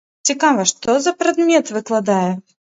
[0.33, 2.31] Цікава, што за прадмет выкладае?